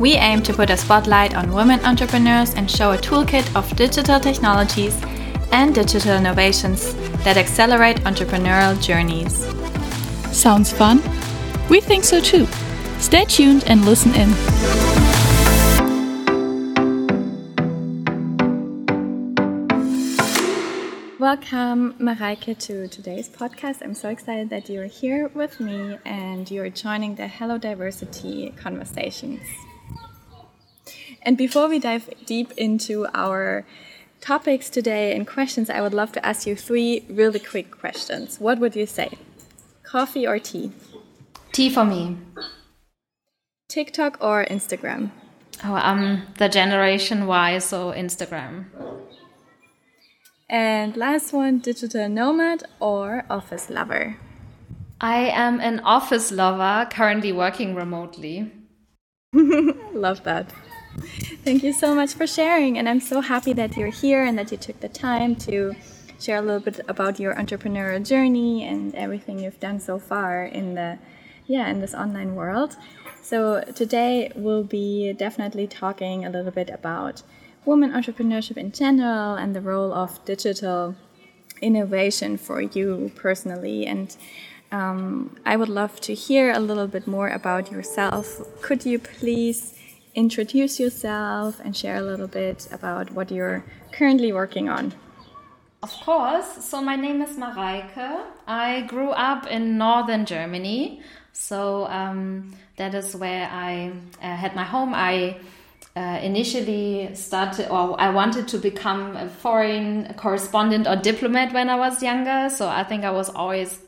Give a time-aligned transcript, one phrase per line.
[0.00, 4.18] We aim to put a spotlight on women entrepreneurs and show a toolkit of digital
[4.18, 5.00] technologies
[5.52, 9.46] and digital innovations that accelerate entrepreneurial journeys.
[10.36, 11.00] Sounds fun?
[11.70, 12.46] We think so too.
[12.98, 14.30] Stay tuned and listen in.
[21.20, 23.80] Welcome, Mareike, to today's podcast.
[23.80, 29.40] I'm so excited that you're here with me and you're joining the Hello Diversity conversations.
[31.24, 33.64] And before we dive deep into our
[34.20, 38.38] topics today and questions, I would love to ask you three really quick questions.
[38.38, 39.10] What would you say?
[39.82, 40.72] Coffee or tea?
[41.52, 42.18] Tea for me.
[43.68, 45.10] TikTok or Instagram?
[45.64, 48.66] Oh, I'm the generation Y, so Instagram.
[50.48, 54.16] And last one, digital nomad or office lover?
[55.00, 58.52] I am an office lover, currently working remotely.
[59.32, 60.52] Love that.
[61.44, 62.78] Thank you so much for sharing.
[62.78, 65.74] And I'm so happy that you're here and that you took the time to
[66.18, 70.74] share a little bit about your entrepreneurial journey and everything you've done so far in
[70.74, 70.98] the
[71.46, 72.78] yeah, in this online world.
[73.20, 77.22] So today we'll be definitely talking a little bit about
[77.66, 80.96] women entrepreneurship in general and the role of digital
[81.60, 83.84] innovation for you personally.
[83.84, 84.16] And
[84.72, 88.40] um, I would love to hear a little bit more about yourself.
[88.62, 89.73] Could you please
[90.14, 94.94] introduce yourself and share a little bit about what you're currently working on?
[95.82, 96.64] Of course.
[96.64, 98.22] So, my name is Mareike.
[98.46, 101.02] I grew up in northern Germany.
[101.32, 104.94] So, um, that is where I uh, had my home.
[104.94, 105.36] I
[105.96, 111.76] uh, initially started or I wanted to become a foreign correspondent or diplomat when I
[111.76, 112.48] was younger.
[112.50, 113.80] So I think I was always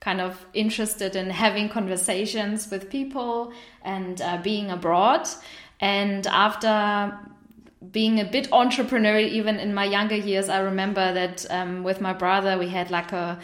[0.00, 3.52] kind of interested in having conversations with people
[3.82, 5.26] and uh, being abroad.
[5.80, 7.18] And after
[7.90, 12.12] being a bit entrepreneurial, even in my younger years, I remember that um, with my
[12.12, 13.38] brother, we had like a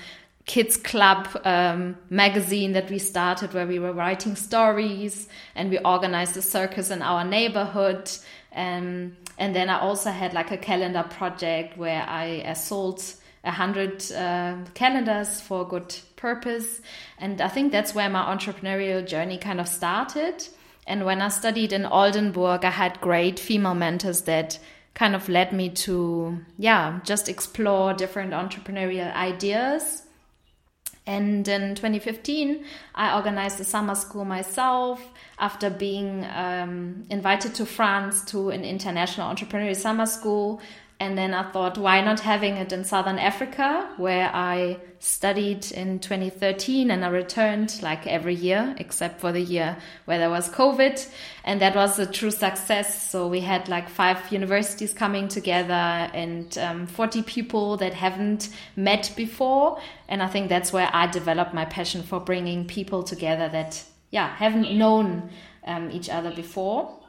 [0.44, 6.36] kids club um, magazine that we started where we were writing stories and we organized
[6.36, 8.10] a circus in our neighborhood.
[8.54, 13.02] Um, and then i also had like a calendar project where i sold
[13.44, 16.80] a hundred uh, calendars for a good purpose.
[17.18, 20.46] And i think that's where my entrepreneurial journey kind of started
[20.86, 24.58] and when i studied in oldenburg i had great female mentors that
[24.94, 30.02] kind of led me to yeah just explore different entrepreneurial ideas.
[31.04, 35.04] And in 2015, I organized a summer school myself
[35.36, 40.60] after being um, invited to France to an international entrepreneurial summer school
[41.02, 45.98] and then I thought, why not having it in Southern Africa, where I studied in
[45.98, 51.04] 2013 and I returned like every year, except for the year where there was COVID.
[51.42, 53.10] And that was a true success.
[53.10, 59.12] So we had like five universities coming together and um, 40 people that haven't met
[59.16, 59.80] before.
[60.08, 64.28] And I think that's where I developed my passion for bringing people together that, yeah,
[64.36, 65.30] haven't known
[65.66, 67.01] um, each other before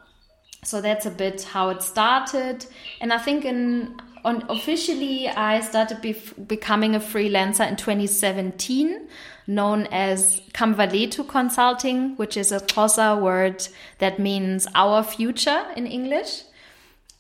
[0.64, 2.66] so that's a bit how it started
[3.02, 6.02] and i think in on officially i started
[6.48, 9.08] becoming a freelancer in 2017
[9.48, 13.68] known as Kamvalethu Consulting, which is a Xhosa word
[14.00, 16.44] that means our future in English.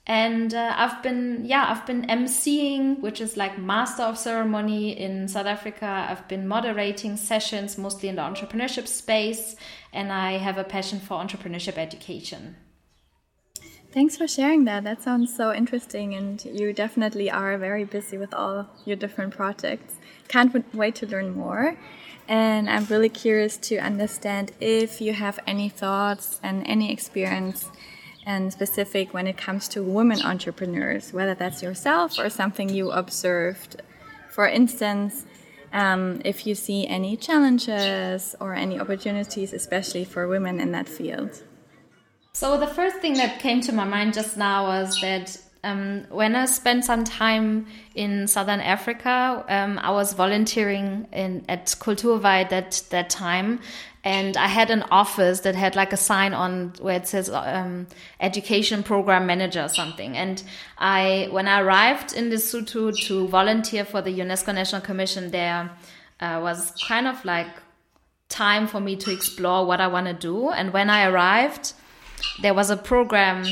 [0.05, 5.29] And uh, I've been, yeah, I've been emceeing, which is like master of ceremony in
[5.29, 6.07] South Africa.
[6.09, 9.55] I've been moderating sessions, mostly in the entrepreneurship space,
[9.93, 12.57] and I have a passion for entrepreneurship education.
[13.93, 14.83] Thanks for sharing that.
[14.85, 19.93] That sounds so interesting, and you definitely are very busy with all your different projects.
[20.27, 21.77] Can't wait to learn more.
[22.27, 27.69] And I'm really curious to understand if you have any thoughts and any experience
[28.25, 33.79] and specific when it comes to women entrepreneurs, whether that's yourself or something you observed.
[34.31, 35.27] For instance,
[35.71, 41.43] um, if you see any challenges or any opportunities, especially for women in that field.
[42.35, 46.35] So the first thing that came to my mind just now was that um, when
[46.35, 52.81] I spent some time in Southern Africa, um, I was volunteering in at Kulturweit at
[52.89, 53.59] that time,
[54.03, 57.85] and I had an office that had like a sign on where it says um,
[58.19, 60.17] education program manager or something.
[60.17, 60.41] And
[60.79, 65.69] I, when I arrived in Lesotho to volunteer for the UNESCO National Commission, there
[66.19, 67.47] uh, was kind of like
[68.27, 70.49] time for me to explore what I want to do.
[70.49, 71.73] And when I arrived,
[72.41, 73.45] there was a program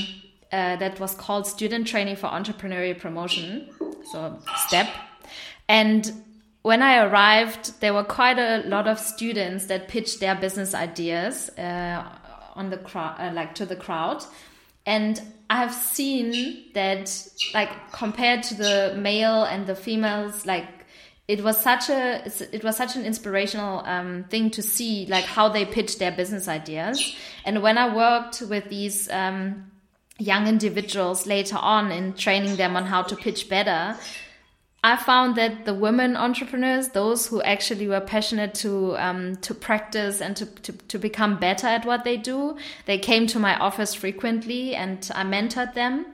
[0.52, 3.70] uh, that was called Student Training for Entrepreneurial Promotion,
[4.12, 4.90] so STEP.
[5.70, 6.12] And
[6.64, 11.50] when I arrived, there were quite a lot of students that pitched their business ideas
[11.58, 12.04] uh,
[12.56, 14.24] on the crowd, uh, like to the crowd.
[14.86, 20.81] And I have seen that, like compared to the male and the females, like
[21.32, 25.48] it was such a it was such an inspirational um, thing to see, like how
[25.48, 27.16] they pitched their business ideas.
[27.46, 29.72] And when I worked with these um,
[30.20, 33.96] young individuals later on in training them on how to pitch better,
[34.84, 40.20] I found that the women entrepreneurs, those who actually were passionate to um, to practice
[40.20, 42.58] and to, to, to become better at what they do,
[42.88, 46.06] they came to my office frequently and I mentored them.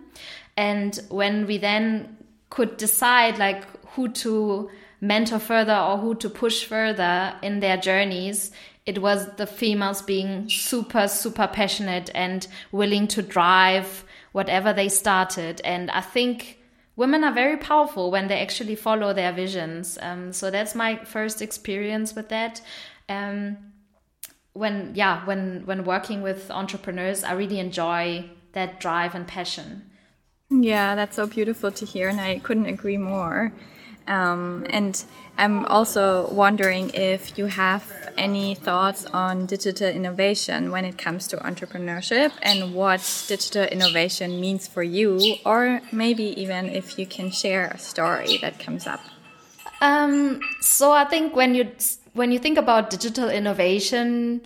[0.55, 2.17] And when we then
[2.51, 3.63] could decide like
[3.95, 4.69] who to
[4.99, 8.51] mentor further or who to push further in their journeys,
[8.85, 15.61] it was the females being super, super passionate and willing to drive whatever they started.
[15.63, 16.59] And I think
[16.95, 19.97] women are very powerful when they actually follow their visions.
[20.01, 22.61] Um, so that's my first experience with that.
[23.09, 23.57] Um,
[24.53, 29.89] when yeah, when when working with entrepreneurs, I really enjoy that drive and passion.
[30.49, 33.53] Yeah, that's so beautiful to hear, and I couldn't agree more.
[34.07, 35.03] Um, and
[35.37, 37.83] I'm also wondering if you have
[38.17, 44.67] any thoughts on digital innovation when it comes to entrepreneurship and what digital innovation means
[44.67, 49.01] for you, or maybe even if you can share a story that comes up.
[49.81, 51.71] Um, so I think when you
[52.13, 54.41] when you think about digital innovation,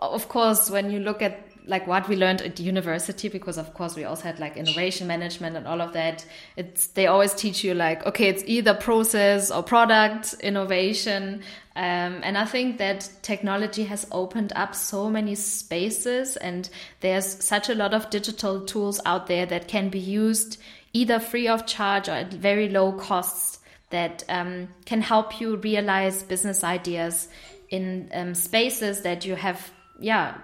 [0.00, 3.94] of course, when you look at like what we learned at university because of course
[3.94, 6.24] we also had like innovation management and all of that.
[6.56, 11.42] It's they always teach you like okay it's either process or product innovation.
[11.76, 16.68] Um, and i think that technology has opened up so many spaces and
[17.02, 20.58] there's such a lot of digital tools out there that can be used
[20.92, 23.60] either free of charge or at very low costs
[23.90, 27.28] that um, can help you realize business ideas
[27.70, 30.36] in um, spaces that you have yeah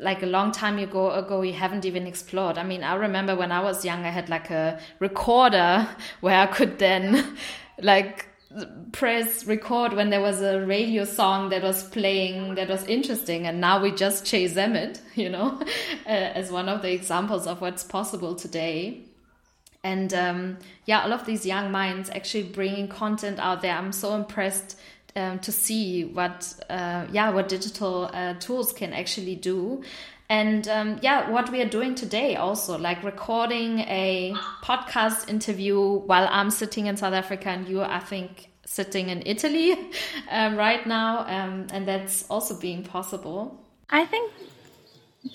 [0.00, 2.58] like a long time ago ago you haven't even explored.
[2.58, 5.88] I mean i remember when i was young i had like a recorder
[6.20, 7.36] where i could then
[7.82, 8.26] like
[8.90, 13.46] press record when there was a radio song that was playing that was interesting.
[13.46, 15.60] And now we just chase them it you know
[16.06, 19.02] as one of the examples of what's possible today.
[19.82, 23.74] And um, yeah all of these young minds actually bringing content out there.
[23.74, 24.78] I'm so impressed
[25.16, 29.82] um, to see what uh, yeah what digital uh, tools can actually do
[30.28, 36.28] and um, yeah what we are doing today also like recording a podcast interview while
[36.30, 39.76] i'm sitting in south africa and you i think sitting in italy
[40.30, 43.60] um, right now um, and that's also being possible
[43.90, 44.32] i think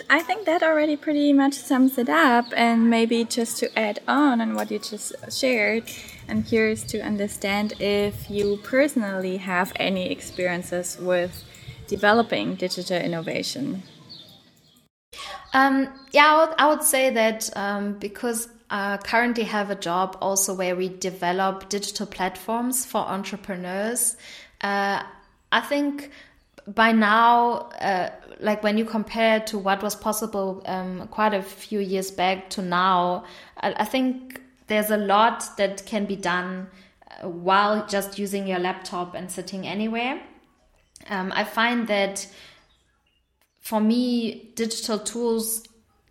[0.10, 2.46] I think that already pretty much sums it up.
[2.56, 5.84] And maybe just to add on on what you just shared,
[6.28, 11.44] I'm curious to understand if you personally have any experiences with
[11.88, 13.84] developing digital innovation.
[15.54, 20.18] Um, yeah, I would, I would, say that um, because I currently have a job
[20.20, 24.18] also where we develop digital platforms for entrepreneurs.
[24.62, 25.04] Uh,
[25.52, 26.12] I think
[26.68, 31.80] by now, uh, like when you compare to what was possible um, quite a few
[31.80, 33.24] years back to now,
[33.62, 36.68] I, I, think there's a lot that can be done
[37.24, 40.22] uh, while just using your laptop and sitting anywhere.
[41.10, 42.28] Um, I find that
[43.60, 45.68] for me, digital tools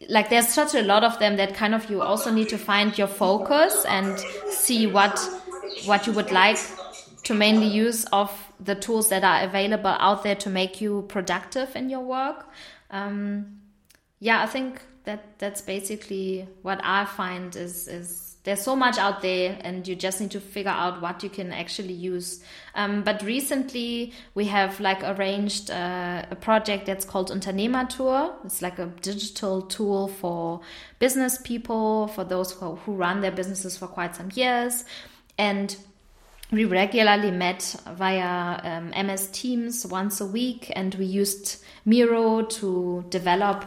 [0.08, 2.96] like there's such a lot of them that kind of you also need to find
[2.98, 4.18] your focus and
[4.50, 5.18] see what
[5.86, 6.58] what you would like
[7.24, 8.30] to mainly use of
[8.60, 12.46] the tools that are available out there to make you productive in your work.
[12.90, 13.60] Um,
[14.20, 19.22] yeah, I think that that's basically what I find is is there's so much out
[19.22, 22.44] there, and you just need to figure out what you can actually use.
[22.74, 28.34] Um, but recently, we have like arranged uh, a project that's called Unternehmertour.
[28.44, 30.60] It's like a digital tool for
[30.98, 34.84] business people, for those who, who run their businesses for quite some years,
[35.38, 35.74] and
[36.52, 43.06] we regularly met via um, MS Teams once a week, and we used Miro to
[43.08, 43.64] develop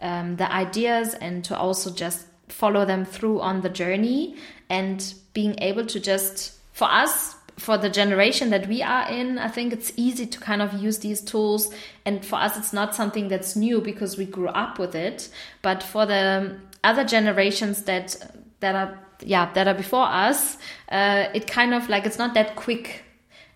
[0.00, 4.36] um, the ideas and to also just follow them through on the journey
[4.70, 9.48] and being able to just for us for the generation that we are in, I
[9.48, 11.74] think it's easy to kind of use these tools.
[12.04, 15.28] And for us, it's not something that's new because we grew up with it.
[15.60, 18.16] But for the other generations that
[18.60, 20.56] that are yeah that are before us,
[20.90, 23.04] uh, it kind of like it's not that quick.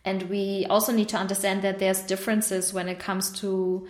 [0.04, 3.86] And we also need to understand that there's differences when it comes to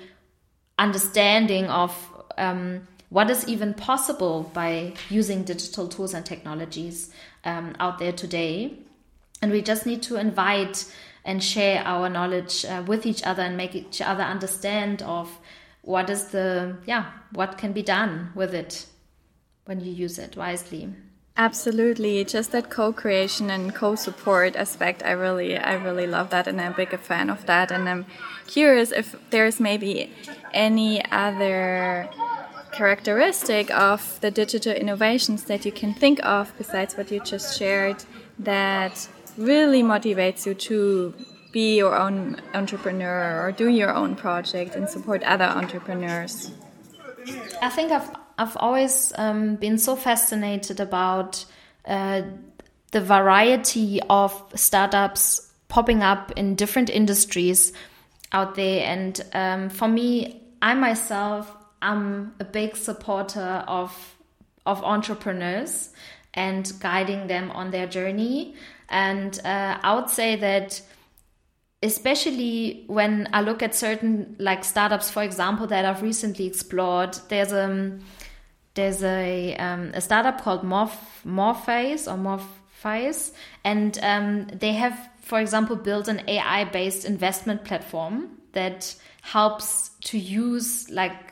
[0.79, 1.97] understanding of
[2.37, 7.11] um, what is even possible by using digital tools and technologies
[7.45, 8.73] um, out there today.
[9.43, 10.91] And we just need to invite
[11.23, 15.39] and share our knowledge uh, with each other and make each other understand of
[15.83, 18.87] what is the yeah what can be done with it
[19.67, 20.89] when you use it wisely.
[21.37, 22.25] Absolutely.
[22.25, 26.77] Just that co-creation and co-support aspect i really i really love that and i'm a
[26.77, 27.71] big fan of that.
[27.71, 28.07] And i'm
[28.47, 30.11] curious if there's maybe
[30.55, 32.09] any other
[32.73, 38.05] characteristic of the digital innovations that you can think of besides what you just shared
[38.39, 41.15] that really motivates you to
[41.53, 46.51] be your own entrepreneur or do your own project and support other entrepreneurs?
[47.61, 51.45] I think I've I've always um, been so fascinated about
[51.85, 52.23] uh,
[52.91, 57.73] the variety of startups popping up in different industries
[58.33, 64.17] out there, and um, for me, I myself am a big supporter of
[64.65, 65.91] of entrepreneurs
[66.35, 68.55] and guiding them on their journey.
[68.89, 70.81] And uh, I would say that
[71.83, 77.53] especially when I look at certain like startups, for example, that I've recently explored, there's
[77.53, 78.01] a um,
[78.75, 83.33] there's a um, a startup called Morph Morpheus or Morpheus,
[83.65, 90.19] and um, they have, for example, built an AI based investment platform that helps to
[90.19, 91.32] use like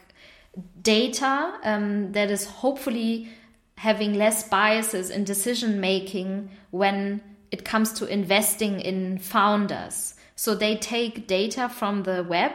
[0.83, 3.29] data um, that is hopefully
[3.77, 10.15] having less biases in decision making when it comes to investing in founders.
[10.37, 12.53] So they take data from the web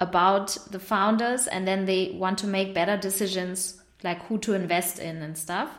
[0.00, 4.98] about the founders and then they want to make better decisions like who to invest
[4.98, 5.70] in and stuff.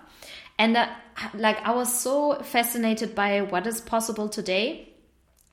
[0.58, 0.88] And uh,
[1.34, 4.93] like I was so fascinated by what is possible today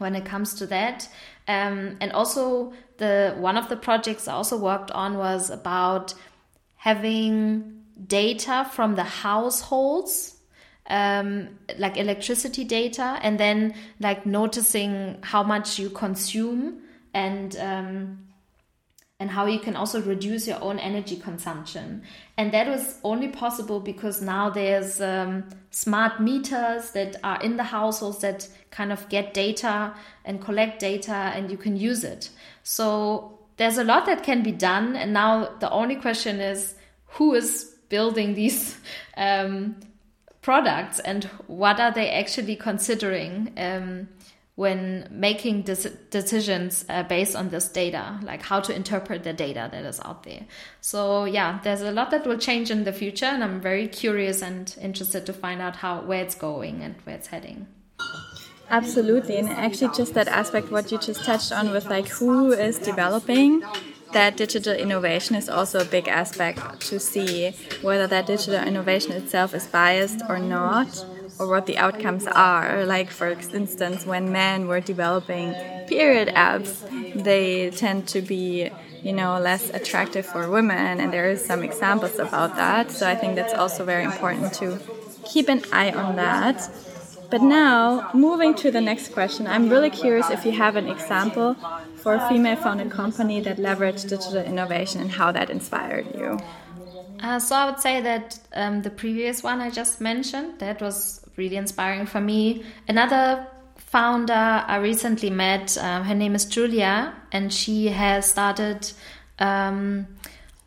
[0.01, 1.09] when it comes to that.
[1.47, 6.15] Um, and also the one of the projects I also worked on was about
[6.77, 10.37] having data from the households
[10.89, 16.83] um, like electricity data and then like noticing how much you consume
[17.15, 18.27] and um,
[19.21, 22.03] and how you can also reduce your own energy consumption.
[22.39, 27.65] And that was only possible because now there's um, smart meters that are in the
[27.65, 32.31] households that kind of get data and collect data and you can use it.
[32.63, 34.97] So there's a lot that can be done.
[34.97, 36.75] And now the only question is
[37.05, 38.79] who is building these
[39.19, 39.77] um,
[40.41, 43.53] products and what are they actually considering?
[43.59, 44.09] Um,
[44.57, 49.85] when making decisions uh, based on this data, like how to interpret the data that
[49.85, 50.45] is out there.
[50.81, 54.43] So yeah, there's a lot that will change in the future, and I'm very curious
[54.43, 57.69] and interested to find out how where it's going and where it's heading.
[58.69, 62.79] Absolutely, and actually, just that aspect what you just touched on with like who is
[62.79, 63.63] developing
[64.13, 67.51] that digital innovation is also a big aspect to see
[67.83, 71.05] whether that digital innovation itself is biased or not
[71.41, 72.85] or what the outcomes are.
[72.87, 75.57] Like for instance when men were developing
[75.87, 78.71] period apps they tend to be
[79.03, 82.91] you know less attractive for women and there is some examples about that.
[82.93, 84.79] So i think that's also very important to
[85.25, 86.69] keep an eye on that.
[87.31, 91.57] But now moving to the next question i'm really curious if you have an example
[91.95, 96.39] for a female founded company that leveraged digital innovation and how that inspired you?
[97.23, 101.21] Uh, so I would say that um, the previous one I just mentioned that was
[101.37, 102.65] really inspiring for me.
[102.89, 103.47] Another
[103.77, 108.91] founder I recently met, um, her name is Julia, and she has started
[109.39, 110.07] um,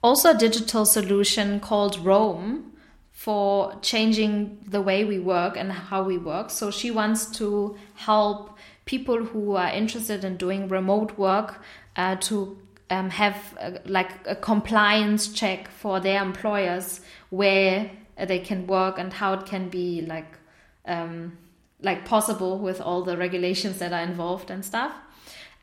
[0.02, 2.74] also a digital solution called Roam
[3.12, 6.50] for changing the way we work and how we work.
[6.50, 11.62] So she wants to help people who are interested in doing remote work
[11.96, 12.58] uh, to
[12.90, 17.90] um, have a, like a compliance check for their employers where
[18.28, 20.38] they can work and how it can be like
[20.86, 21.38] um,
[21.82, 24.94] like possible with all the regulations that are involved and stuff.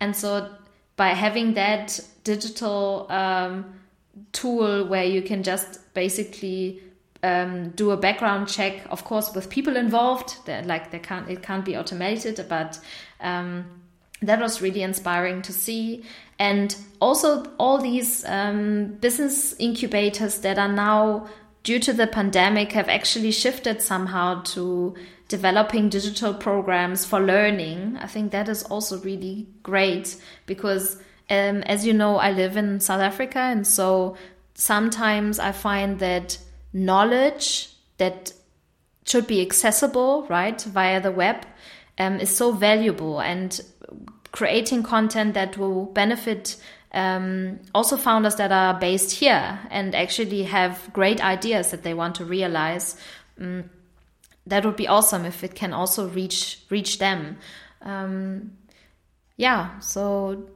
[0.00, 0.50] And so
[0.97, 3.81] by having that digital um,
[4.33, 6.83] tool where you can just basically
[7.23, 10.37] um, do a background check, of course, with people involved.
[10.47, 12.79] That like they can't it can't be automated, but
[13.21, 13.65] um,
[14.23, 16.05] that was really inspiring to see.
[16.39, 21.29] And also all these um, business incubators that are now
[21.62, 24.95] due to the pandemic have actually shifted somehow to
[25.29, 27.97] developing digital programs for learning.
[28.00, 30.97] I think that is also really great because,
[31.29, 34.17] um, as you know, I live in South Africa, and so
[34.55, 36.38] sometimes I find that
[36.73, 38.33] knowledge that
[39.07, 41.47] should be accessible, right, via the web,
[41.99, 43.61] um, is so valuable, and
[44.33, 46.57] creating content that will benefit
[46.92, 52.16] um, also founders that are based here and actually have great ideas that they want
[52.16, 52.97] to realize.
[53.40, 53.70] Um,
[54.47, 57.38] that would be awesome if it can also reach reach them.
[57.82, 58.52] Um,
[59.37, 60.49] yeah, so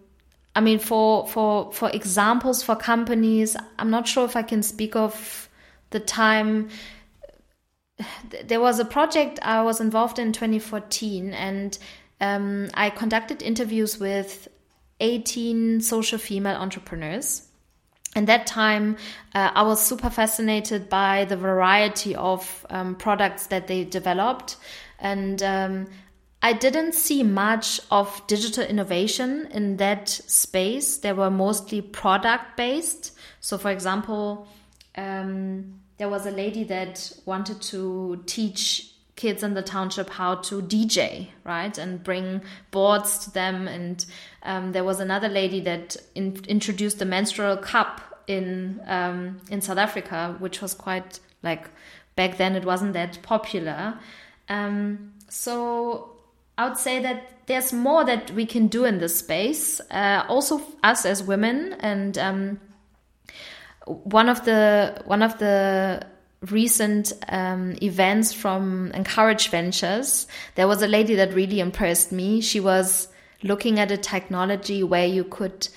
[0.54, 4.96] I mean, for for for examples for companies, I'm not sure if I can speak
[4.96, 5.48] of
[5.90, 6.68] the time.
[8.44, 11.78] There was a project I was involved in 2014, and
[12.20, 14.48] um, I conducted interviews with
[15.00, 17.48] 18 social female entrepreneurs.
[18.16, 18.96] And that time,
[19.34, 24.56] uh, I was super fascinated by the variety of um, products that they developed.
[25.00, 25.88] And um,
[26.40, 30.98] I didn't see much of digital innovation in that space.
[30.98, 33.16] They were mostly product based.
[33.40, 34.46] So, for example,
[34.96, 40.60] um, there was a lady that wanted to teach kids in the township how to
[40.60, 43.68] DJ, right, and bring boards to them.
[43.68, 44.04] And
[44.42, 49.78] um, there was another lady that in, introduced the menstrual cup in um, in South
[49.78, 51.68] Africa, which was quite like
[52.16, 53.98] back then it wasn't that popular.
[54.48, 56.16] Um, so
[56.56, 59.80] I would say that there's more that we can do in this space.
[59.90, 62.60] Uh, also, us as women, and um,
[63.86, 66.06] one of the one of the
[66.50, 72.40] recent um, events from Encourage Ventures, there was a lady that really impressed me.
[72.40, 73.08] She was
[73.42, 75.68] looking at a technology where you could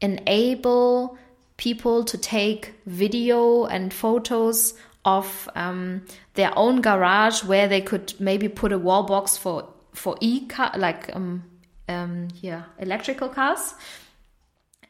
[0.00, 1.16] enable
[1.56, 6.04] people to take video and photos of um,
[6.34, 10.72] their own garage where they could maybe put a wall box for for e car
[10.76, 11.44] like um
[11.88, 13.74] um yeah electrical cars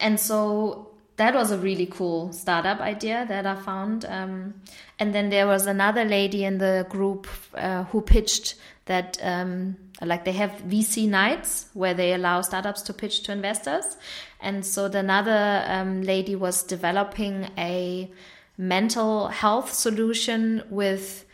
[0.00, 4.04] and so that was a really cool startup idea that I found.
[4.04, 4.54] Um,
[4.98, 10.24] and then there was another lady in the group uh, who pitched that, um, like,
[10.24, 13.96] they have VC nights where they allow startups to pitch to investors.
[14.40, 18.10] And so the another um, lady was developing a
[18.58, 21.24] mental health solution with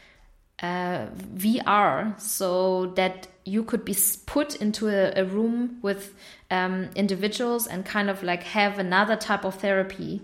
[0.62, 6.14] uh, VR so that you could be put into a, a room with
[6.50, 10.22] um, individuals and kind of like have another type of therapy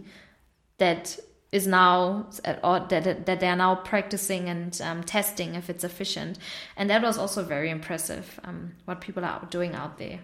[0.78, 1.18] that
[1.52, 2.28] is now
[2.62, 6.38] or that, that they are now practicing and um, testing if it's efficient
[6.76, 10.18] and that was also very impressive um, what people are doing out there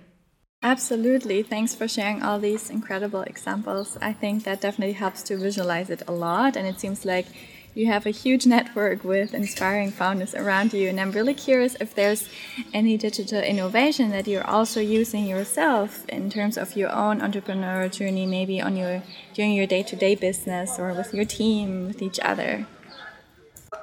[0.64, 1.42] Absolutely.
[1.42, 3.98] Thanks for sharing all these incredible examples.
[4.00, 6.56] I think that definitely helps to visualize it a lot.
[6.56, 7.26] And it seems like
[7.74, 10.88] you have a huge network with inspiring founders around you.
[10.88, 12.28] And I'm really curious if there's
[12.72, 18.26] any digital innovation that you're also using yourself in terms of your own entrepreneurial journey,
[18.26, 19.02] maybe on your
[19.34, 22.66] during your day-to-day business or with your team, with each other.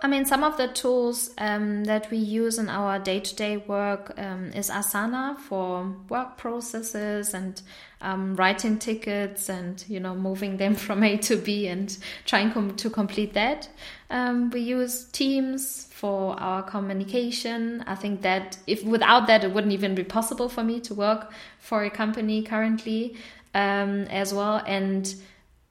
[0.01, 3.57] I mean, some of the tools um, that we use in our day to day
[3.57, 7.61] work um, is Asana for work processes and
[7.99, 12.77] um, writing tickets and, you know, moving them from A to B and trying com
[12.77, 13.67] to complete that.
[14.09, 17.83] Um, we use Teams for our communication.
[17.85, 21.31] I think that if without that, it wouldn't even be possible for me to work
[21.59, 23.17] for a company currently
[23.53, 24.63] um, as well.
[24.65, 25.13] And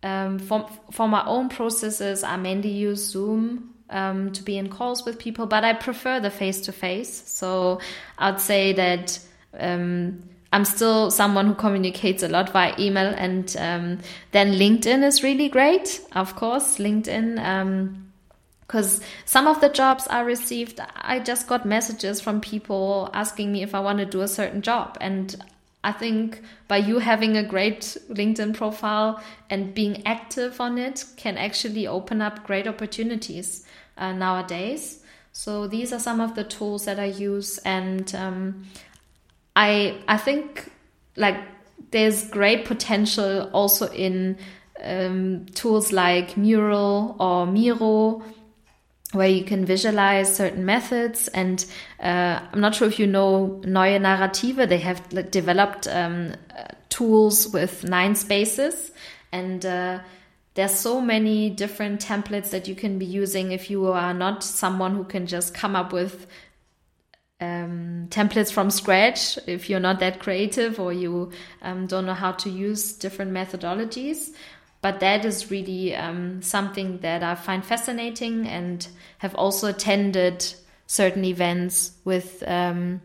[0.03, 5.05] um, for, for my own processes, I mainly use Zoom um, to be in calls
[5.05, 7.29] with people, but I prefer the face to face.
[7.29, 7.81] So
[8.19, 9.19] I'd say that
[9.59, 10.23] um,
[10.53, 13.99] I'm still someone who communicates a lot via email, and um,
[14.33, 16.79] then LinkedIn is really great, of course.
[16.79, 17.37] LinkedIn.
[18.61, 23.53] because um, some of the jobs I received, I just got messages from people asking
[23.53, 24.97] me if I want to do a certain job.
[25.01, 25.37] And
[25.89, 31.39] I think by you having a great LinkedIn profile and being active on it can
[31.39, 33.65] actually open up great opportunities
[33.97, 35.03] uh, nowadays.
[35.33, 38.67] So these are some of the tools that I use, and um,
[39.57, 40.71] I I think
[41.17, 41.39] like
[41.91, 44.37] there's great potential also in
[44.85, 48.23] um, tools like Mural or Miro,
[49.13, 51.29] where you can visualize certain methods.
[51.29, 51.65] And
[52.01, 54.57] uh, I'm not sure if you know Neue Narrative.
[54.69, 56.35] They have like, developed um,
[56.89, 58.93] tools with nine spaces
[59.33, 59.65] and.
[59.65, 60.01] Uh,
[60.55, 64.97] there's so many different templates that you can be using if you are not someone
[64.97, 66.27] who can just come up with
[67.41, 71.31] um, templates from scratch if you're not that creative or you
[71.63, 74.31] um, don't know how to use different methodologies
[74.81, 78.87] but that is really um, something that I find fascinating and
[79.19, 80.45] have also attended
[80.87, 83.01] certain events with, um,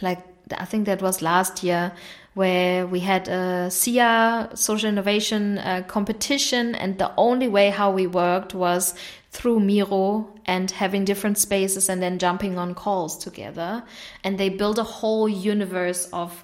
[0.00, 0.20] like,
[0.56, 1.92] I think that was last year
[2.34, 8.06] where we had a SIA social innovation uh, competition, and the only way how we
[8.06, 8.94] worked was
[9.30, 13.82] through Miro and having different spaces and then jumping on calls together.
[14.24, 16.42] And they built a whole universe of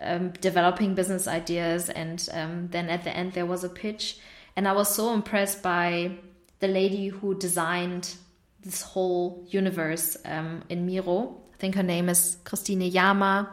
[0.00, 1.88] um, developing business ideas.
[1.90, 4.18] And um, then at the end, there was a pitch.
[4.56, 6.12] And I was so impressed by
[6.60, 8.14] the lady who designed
[8.60, 11.40] this whole universe um, in Miro.
[11.54, 13.50] I think her name is Christine Yama.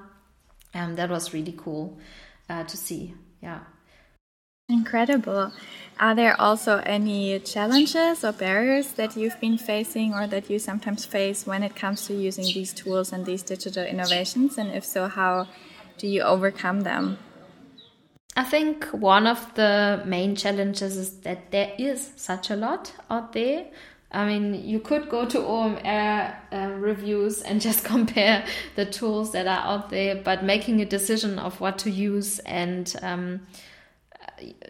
[0.74, 2.00] Um, that was really cool
[2.50, 3.14] uh, to see.
[3.42, 3.60] Yeah.
[4.68, 5.54] Incredible.
[6.00, 11.06] Are there also any challenges or barriers that you've been facing or that you sometimes
[11.06, 14.58] face when it comes to using these tools and these digital innovations?
[14.58, 15.48] And if so, how
[15.98, 17.18] do you overcome them?
[18.38, 23.32] I think one of the main challenges is that there is such a lot out
[23.32, 23.68] there.
[24.12, 29.48] I mean, you could go to OMR uh, reviews and just compare the tools that
[29.48, 33.42] are out there, but making a decision of what to use and um,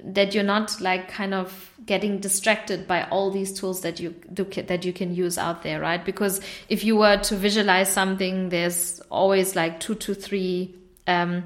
[0.04, 4.44] that you're not like kind of getting distracted by all these tools that you do
[4.44, 9.00] that you can use out there right because if you were to visualize something there's
[9.10, 10.76] always like two to three
[11.08, 11.44] um,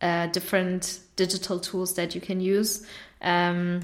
[0.00, 2.86] uh, different digital tools that you can use.
[3.20, 3.80] Um,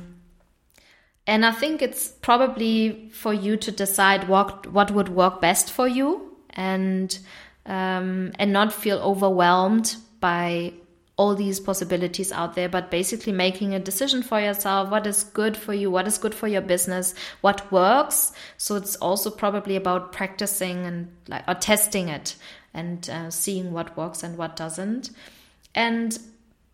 [1.29, 5.89] and i think it's probably for you to decide what what would work best for
[5.89, 7.19] you and
[7.67, 10.73] um, and not feel overwhelmed by
[11.19, 14.91] all these possibilities out there, but basically making a decision for yourself.
[14.91, 18.33] What is good for you, what is good for your business, what works.
[18.59, 22.37] So it's also probably about practicing and like or testing it
[22.77, 25.11] and uh, seeing what works and what doesn't.
[25.75, 26.19] And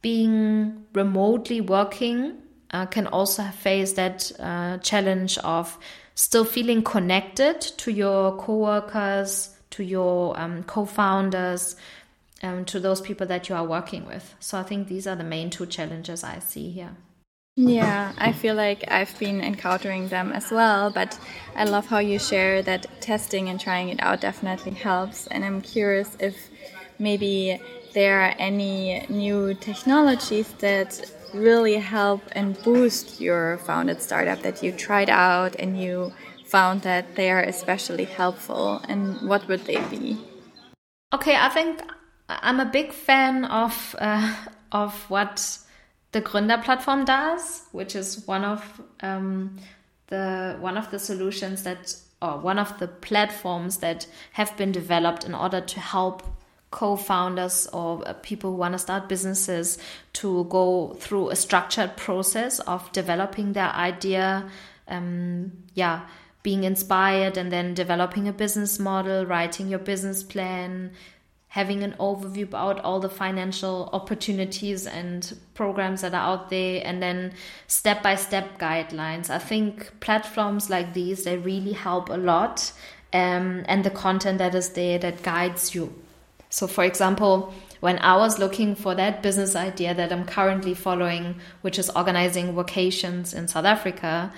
[0.03, 2.35] being remotely working
[2.71, 5.79] uh, can also face that uh, challenge of
[6.15, 11.77] still feeling connected to your coworkers, to your um, co-founders
[12.43, 14.35] um, to those people that you are working with.
[14.41, 16.97] So I think these are the main two challenges I see here.
[17.57, 21.19] Yeah, I feel like I've been encountering them as well, but
[21.55, 25.27] I love how you share that testing and trying it out definitely helps.
[25.27, 26.49] And I'm curious if
[26.99, 27.61] maybe
[27.93, 34.73] there are any new technologies that really help and boost your founded startup that you
[34.73, 36.13] tried out and you
[36.47, 40.19] found that they are especially helpful, and what would they be?
[41.15, 41.81] Okay, I think
[42.29, 44.35] I'm a big fan of uh,
[44.71, 45.59] of what
[46.13, 49.59] the Gründer platform does, which is one of um,
[50.09, 55.25] the one of the solutions that or one of the platforms that have been developed
[55.25, 56.23] in order to help
[56.71, 59.79] co-founders or uh, people who want to start businesses
[60.13, 64.49] to go through a structured process of developing their idea
[64.89, 66.07] um, yeah
[66.43, 70.91] being inspired and then developing a business model writing your business plan
[71.53, 77.03] having an overview about all the financial opportunities and programs that are out there and
[77.03, 77.31] then
[77.67, 79.29] step by step guidelines.
[79.29, 82.73] I think platforms like these they really help a lot
[83.13, 85.93] um, and the content that is there that guides you.
[86.49, 91.35] So for example when i was looking for that business idea that i'm currently following
[91.63, 94.33] which is organizing vacations in south africa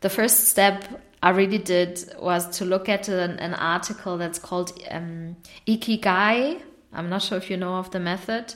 [0.00, 0.84] the first step
[1.24, 6.60] I really did was to look at an, an article that's called um, Ikigai.
[6.92, 8.54] I'm not sure if you know of the method.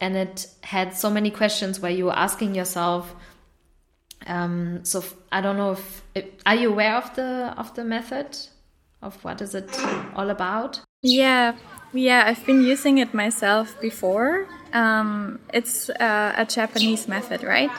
[0.00, 3.12] And it had so many questions where you were asking yourself,
[4.28, 8.38] um, so I don't know if, if are you aware of the of the method
[9.02, 9.68] of what is it
[10.14, 10.80] all about?
[11.02, 11.56] Yeah,
[11.92, 14.46] yeah, I've been using it myself before.
[14.72, 17.70] Um, it's uh, a Japanese method, right?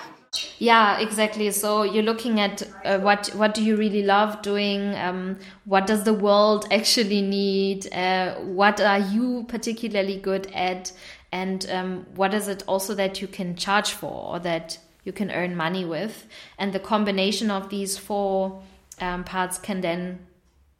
[0.59, 1.49] Yeah, exactly.
[1.51, 4.93] So you're looking at uh, what what do you really love doing?
[4.95, 7.91] Um, what does the world actually need?
[7.91, 10.91] Uh, what are you particularly good at?
[11.31, 15.31] And um, what is it also that you can charge for or that you can
[15.31, 16.27] earn money with?
[16.57, 18.61] And the combination of these four
[18.99, 20.27] um, parts can then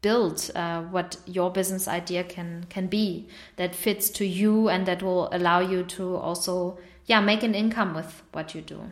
[0.02, 5.02] build uh, what your business idea can can be that fits to you and that
[5.04, 8.92] will allow you to also yeah make an income with what you do.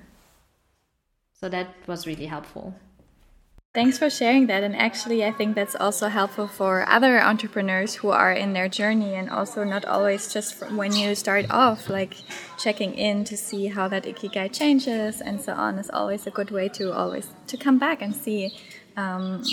[1.40, 2.74] So that was really helpful.
[3.74, 4.64] Thanks for sharing that.
[4.64, 9.14] And actually, I think that's also helpful for other entrepreneurs who are in their journey
[9.14, 12.16] and also not always just when you start off, like
[12.58, 16.50] checking in to see how that ikigai changes and so on is always a good
[16.50, 18.58] way to always to come back and see.
[18.96, 19.44] Um,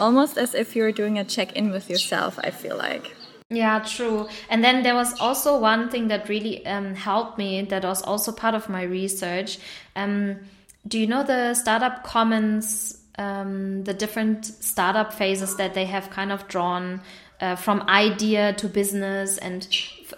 [0.00, 3.14] almost as if you're doing a check in with yourself, I feel like.
[3.50, 4.28] Yeah, true.
[4.50, 8.30] And then there was also one thing that really um, helped me that was also
[8.30, 9.58] part of my research.
[9.96, 10.40] Um,
[10.86, 16.30] do you know the startup commons, um, the different startup phases that they have kind
[16.30, 17.00] of drawn
[17.40, 19.66] uh, from idea to business and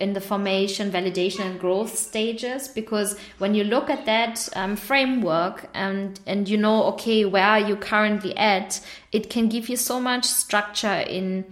[0.01, 2.66] in the formation, validation, and growth stages.
[2.66, 7.61] Because when you look at that um, framework and and you know, okay, where are
[7.61, 8.81] you currently at,
[9.12, 11.45] it can give you so much structure in.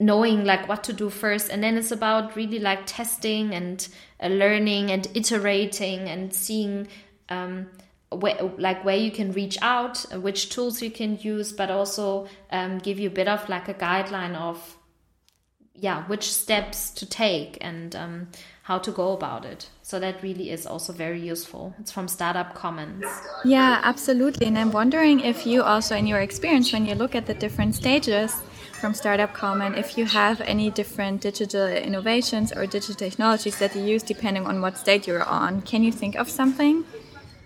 [0.00, 3.88] Knowing like what to do first and then it's about really like testing and
[4.22, 6.86] uh, learning and iterating and seeing
[7.28, 7.66] um,
[8.10, 12.28] where, like where you can reach out, uh, which tools you can use, but also
[12.50, 14.76] um, give you a bit of like a guideline of
[15.74, 18.28] yeah which steps to take and um,
[18.62, 19.68] how to go about it.
[19.82, 21.74] So that really is also very useful.
[21.80, 23.06] It's from Startup Commons.
[23.42, 24.46] Yeah, absolutely.
[24.46, 27.74] And I'm wondering if you also, in your experience, when you look at the different
[27.74, 28.34] stages
[28.78, 33.82] from Startup Common, if you have any different digital innovations or digital technologies that you
[33.82, 35.62] use depending on what state you're on.
[35.62, 36.84] Can you think of something?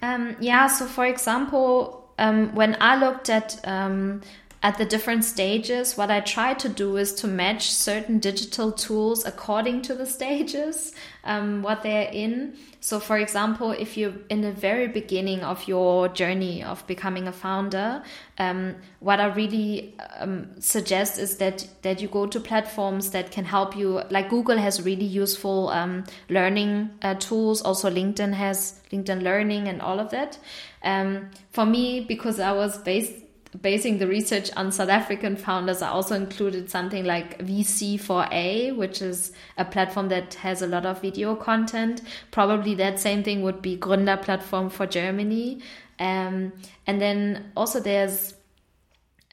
[0.02, 4.20] Um, yeah, so for example, um, when I looked at um,
[4.62, 9.24] at the different stages, what I try to do is to match certain digital tools
[9.24, 10.92] according to the stages,
[11.24, 12.56] um, what they're in.
[12.78, 17.32] So, for example, if you're in the very beginning of your journey of becoming a
[17.32, 18.04] founder,
[18.38, 23.44] um, what I really um, suggest is that that you go to platforms that can
[23.44, 24.02] help you.
[24.10, 27.62] Like Google has really useful um, learning uh, tools.
[27.62, 30.38] Also, LinkedIn has LinkedIn Learning and all of that.
[30.84, 33.14] Um, for me, because I was based
[33.60, 39.32] basing the research on South African founders, I also included something like VC4A, which is
[39.58, 42.02] a platform that has a lot of video content.
[42.30, 45.60] Probably that same thing would be Gründer platform for Germany.
[45.98, 46.52] Um,
[46.86, 48.34] and then also there's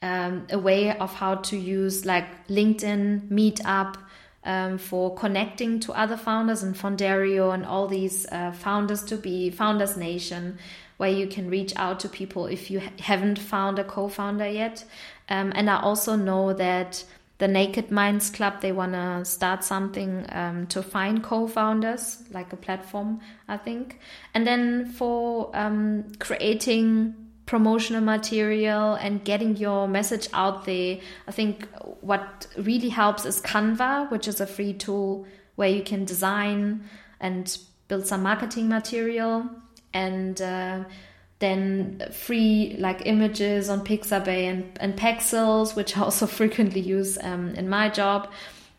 [0.02, 3.96] um, a way of how to use like LinkedIn, Meetup,
[4.44, 9.50] um, for connecting to other founders and Foundario and all these uh, founders to be
[9.50, 10.58] Founders Nation
[11.00, 14.84] where you can reach out to people if you haven't found a co-founder yet.
[15.30, 17.02] Um, and I also know that
[17.38, 22.56] the Naked Minds Club they want to start something um, to find co-founders, like a
[22.56, 23.98] platform, I think.
[24.34, 27.14] And then for um, creating
[27.46, 31.66] promotional material and getting your message out there, I think
[32.02, 36.84] what really helps is Canva, which is a free tool where you can design
[37.20, 37.56] and
[37.88, 39.48] build some marketing material
[39.92, 40.84] and uh,
[41.40, 47.54] then free like images on Pixabay and, and Pexels, which I also frequently use um,
[47.54, 48.30] in my job.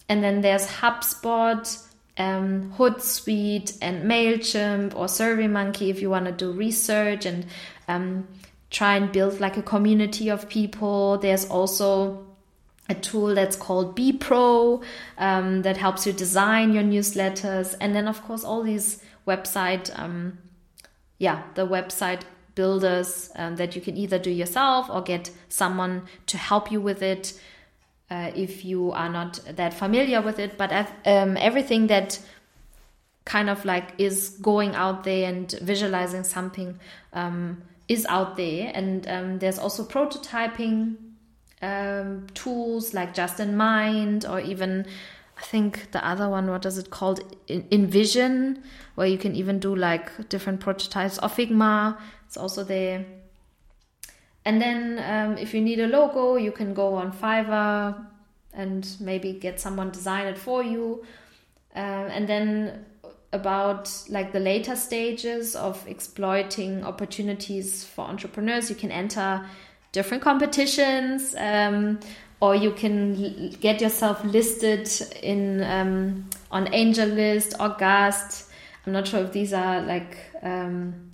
[0.08, 6.52] And then there's HubSpot, um, Hootsuite, and Mailchimp or SurveyMonkey if you want to do
[6.52, 7.46] research and
[7.88, 8.28] um,
[8.70, 11.18] try and build like a community of people.
[11.18, 12.26] There's also
[12.90, 14.84] a tool that's called BePro
[15.18, 20.38] um, that helps you design your newsletters, and then of course all these website um,
[21.22, 22.22] yeah, the website
[22.56, 27.04] builders um, that you can either do yourself or get someone to help you with
[27.04, 27.40] it
[28.10, 30.58] uh, if you are not that familiar with it.
[30.58, 30.72] But
[31.06, 32.20] um, everything that
[33.24, 36.80] kind of like is going out there and visualizing something
[37.14, 38.72] um, is out there.
[38.74, 40.96] And um, there's also prototyping
[41.62, 44.88] um, tools like Justinmind or even
[45.42, 47.20] I think the other one, what is it called?
[47.48, 48.62] InVision,
[48.96, 51.18] where you can even do like different prototypes.
[51.18, 53.06] Or Figma, it's also there.
[54.46, 58.06] And then um, if you need a logo, you can go on Fiverr
[58.54, 61.04] and maybe get someone design it for you.
[61.76, 62.86] Uh, and then
[63.34, 69.44] about like the later stages of exploiting opportunities for entrepreneurs, you can enter
[69.92, 71.34] different competitions.
[71.38, 72.00] Um,
[72.42, 74.90] or you can get yourself listed
[75.22, 78.50] in um, on AngelList or Gust.
[78.86, 81.12] I'm not sure if these are like um,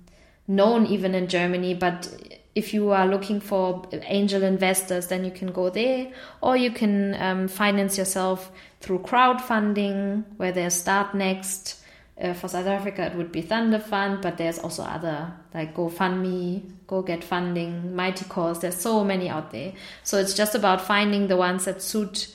[0.48, 2.08] known even in Germany, but
[2.54, 6.10] if you are looking for angel investors, then you can go there,
[6.40, 11.80] or you can um, finance yourself through crowdfunding, where there's Startnext,
[12.20, 17.02] uh, for South Africa, it would be Thundafund, but there's also other like GoFundMe, Go
[17.02, 18.60] Get Funding, Mightycause.
[18.60, 19.72] There's so many out there.
[20.02, 22.34] So it's just about finding the ones that suit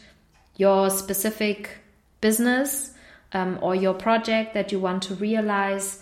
[0.56, 1.78] your specific
[2.22, 2.94] business
[3.34, 6.02] um, or your project that you want to realize.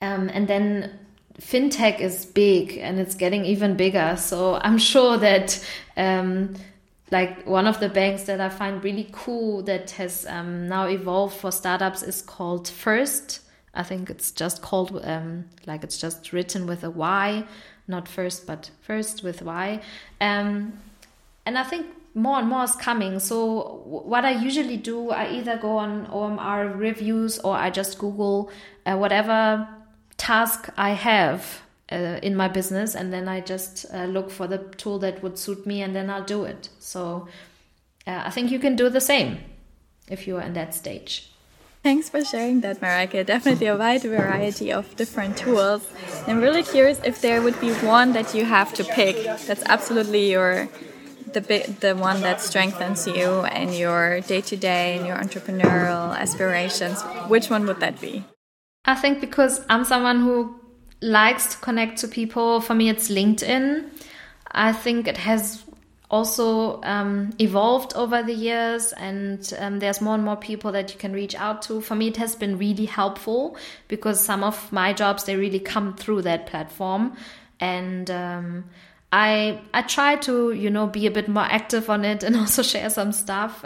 [0.00, 0.98] Um, and then
[1.40, 4.16] fintech is big and it's getting even bigger.
[4.16, 5.64] So I'm sure that
[5.96, 6.54] um,
[7.14, 11.36] like one of the banks that I find really cool that has um, now evolved
[11.36, 13.38] for startups is called Fyrst.
[13.72, 17.44] I think it's just called um, like it's just written with a Y,
[17.86, 19.80] not first, but first with Y.
[20.20, 20.72] Um,
[21.46, 23.20] and I think more and more is coming.
[23.20, 28.50] So what I usually do, I either go on OMR reviews or I just Google
[28.86, 29.68] uh, whatever
[30.16, 31.63] task I have
[31.94, 35.38] uh, in my business, and then I just uh, look for the tool that would
[35.38, 36.68] suit me, and then I'll do it.
[36.80, 37.28] So
[38.06, 39.38] uh, I think you can do the same
[40.08, 41.30] if you are in that stage.
[41.82, 43.26] Thanks for sharing that, Mareike.
[43.26, 45.86] Definitely a wide variety of different tools.
[46.26, 50.30] I'm really curious if there would be one that you have to pick that's absolutely
[50.30, 50.68] your
[51.34, 51.40] the
[51.80, 57.02] the one that strengthens you and your day to day and your entrepreneurial aspirations.
[57.28, 58.24] Which one would that be?
[58.86, 60.63] I think because I'm someone who
[61.00, 63.88] likes to connect to people, for me it's LinkedIn.
[64.50, 65.64] I think it has
[66.10, 70.98] also um, evolved over the years and um, there's more and more people that you
[70.98, 73.56] can reach out to for me it has been really helpful
[73.88, 77.16] because some of my jobs they really come through that platform
[77.58, 78.64] and um,
[79.12, 82.62] I I try to you know be a bit more active on it and also
[82.62, 83.64] share some stuff.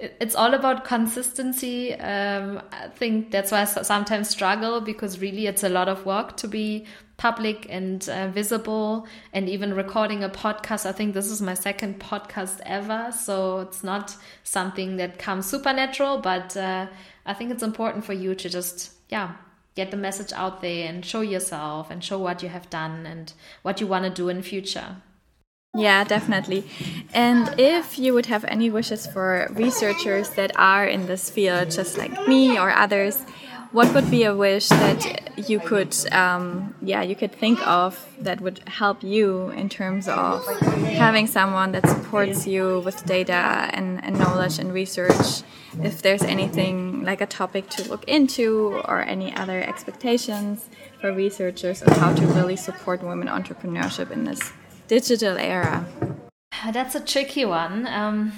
[0.00, 1.94] It, it's all about consistency.
[1.94, 6.36] Um, I think that's why I sometimes struggle because really it's a lot of work
[6.38, 6.86] to be
[7.16, 10.86] public and uh, visible and even recording a podcast.
[10.86, 16.18] I think this is my second podcast ever, so it's not something that comes supernatural,
[16.18, 16.86] but uh,
[17.26, 19.34] I think it's important for you to just yeah
[19.74, 23.32] get the message out there and show yourself and show what you have done and
[23.62, 24.96] what you want to do in future.
[25.74, 26.64] Yeah, definitely.
[27.14, 31.96] And if you would have any wishes for researchers that are in this field, just
[31.96, 33.22] like me or others,
[33.72, 38.40] what would be a wish that you could um, yeah you could think of that
[38.40, 40.44] would help you in terms of
[40.82, 45.42] having someone that supports you with data and, and knowledge and research
[45.84, 50.68] if there's anything like a topic to look into or any other expectations
[51.00, 54.52] for researchers of how to really support women entrepreneurship in this
[54.96, 55.86] digital era
[56.76, 58.32] that's a tricky one um,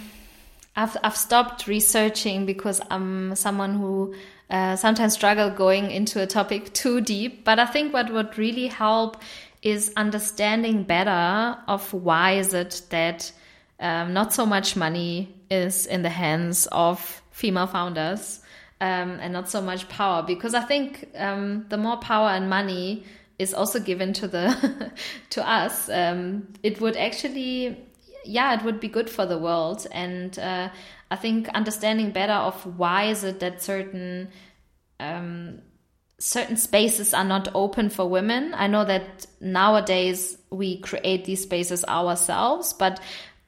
[0.76, 4.14] I've, I've stopped researching because i'm someone who
[4.52, 7.42] uh, sometimes struggle going into a topic too deep.
[7.42, 9.16] But I think what would really help
[9.62, 13.32] is understanding better of why is it that
[13.80, 18.40] um, not so much money is in the hands of female founders
[18.80, 20.22] um, and not so much power.
[20.22, 23.04] Because I think um, the more power and money
[23.42, 24.92] is also given to the
[25.30, 27.76] to us, um, it would actually
[28.24, 29.86] yeah, it would be good for the world.
[29.90, 30.70] And uh,
[31.10, 34.28] I think understanding better of why is it that certain
[35.00, 35.60] um,
[36.18, 38.54] certain spaces are not open for women.
[38.54, 43.00] I know that nowadays we create these spaces ourselves, but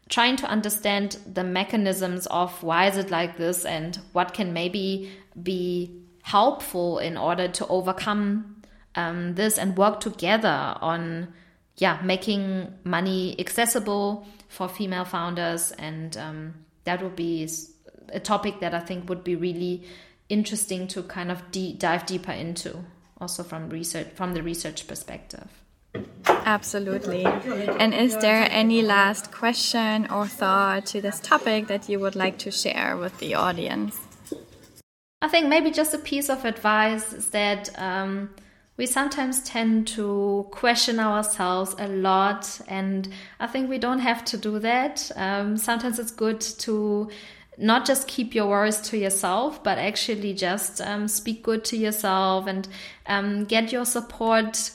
[0.09, 5.11] trying to understand the mechanisms of why is it like this and what can maybe
[5.41, 8.63] be helpful in order to overcome
[8.97, 11.33] um, this and work together on
[11.77, 15.73] yeah making money accessible for female founders.
[15.73, 16.55] And um,
[16.85, 17.49] that would be
[18.13, 19.83] a topic that i think would be really
[20.29, 21.43] interesting to kind of
[21.79, 22.85] dive deeper into
[23.21, 25.49] also from research from the research perspective.
[26.27, 27.25] Absolutely.
[27.25, 32.39] And is there any last question or thought to this topic that you would like
[32.39, 33.99] to share with the audience?
[35.23, 38.31] I think maybe just a piece of advice is that um,
[38.77, 43.09] we sometimes tend to question ourselves a lot and
[43.39, 45.11] i think we don't have to do that.
[45.17, 47.09] Um, sometimes it's good to
[47.59, 52.47] not just keep your worries to yourself, but actually just um, speak good to yourself
[52.47, 52.69] and
[53.07, 54.71] um, get your support,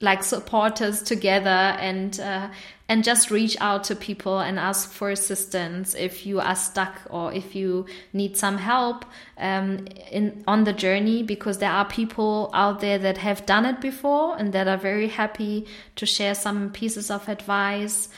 [0.00, 2.48] like supporters together, and uh,
[2.88, 7.32] and just reach out to people and ask for assistance if you are stuck or
[7.32, 9.04] if you need some help
[9.38, 13.80] um, in on the journey, because there are people out there that have done it
[13.80, 18.08] before and that are very happy to share some pieces of advice.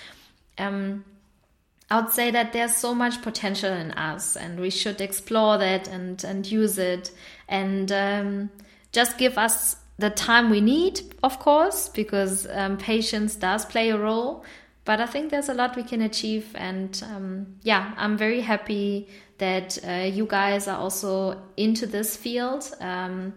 [0.58, 1.04] Um,
[1.90, 5.88] I would say that there's so much potential in us, and we should explore that
[5.88, 7.10] and and use it,
[7.48, 8.50] and um,
[8.92, 13.98] just give us the time we need, of course, because um, patience does play a
[13.98, 14.44] role.
[14.88, 19.06] But I think there's a lot we can achieve, and um, yeah, I'm very happy
[19.36, 22.74] that uh, you guys are also into this field.
[22.80, 23.34] Um,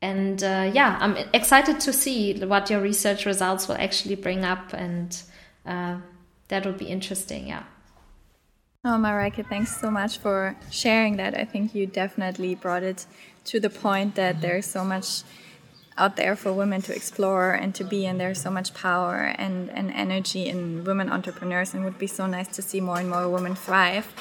[0.00, 4.72] and uh, yeah, I'm excited to see what your research results will actually bring up
[4.72, 5.20] and.
[5.66, 5.96] Uh,
[6.48, 7.48] that would be interesting.
[7.48, 7.64] Yeah.
[8.84, 11.36] Oh, Mareike, thanks so much for sharing that.
[11.36, 13.06] I think you definitely brought it
[13.46, 15.22] to the point that there's so much
[15.96, 19.70] out there for women to explore and to be, and there's so much power and,
[19.70, 23.28] and energy in women entrepreneurs, and would be so nice to see more and more
[23.28, 24.12] women thrive.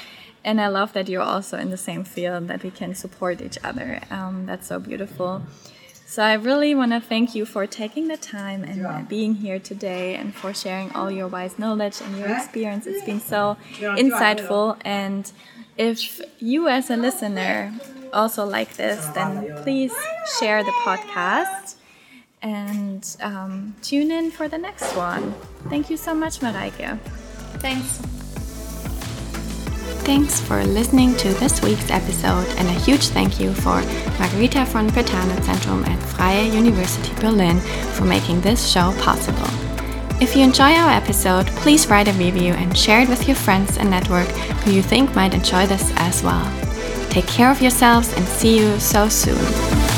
[0.44, 3.58] And I love that you're also in the same field, that we can support each
[3.64, 4.02] other.
[4.12, 5.42] Um, that's so beautiful.
[6.06, 10.16] So I really want to thank you for taking the time and being here today
[10.16, 12.86] and for sharing all your wise knowledge and your experience.
[12.86, 14.78] It's been so insightful.
[14.86, 15.32] And
[15.76, 17.74] if you, as a listener,
[18.14, 19.94] also like this, then please
[20.40, 21.76] share the podcast
[22.42, 25.34] and um, tune in for the next one.
[25.70, 27.00] Thank you so much, Mareike.
[27.60, 28.02] Thanks.
[30.04, 33.82] Thanks for listening to this week's episode, and a huge thank you for
[34.20, 37.58] Margherita von Brentano Zentrum at Freie University Berlin
[37.96, 39.48] for making this show possible.
[40.22, 43.78] If you enjoy our episode, please write a review and share it with your friends
[43.78, 44.28] and network
[44.64, 46.73] who you think might enjoy this as well.
[47.14, 49.93] Take care of yourselves and see you so soon.